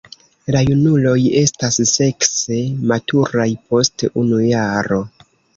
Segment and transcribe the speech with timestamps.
[0.53, 2.59] La junuloj estas sekse
[2.93, 5.03] maturaj post unu jaro.